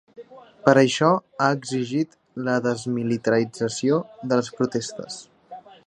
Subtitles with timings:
[0.67, 1.09] Per això
[1.41, 2.17] ha exigit
[2.49, 4.01] la desmilitarització
[4.33, 5.21] de les protestes.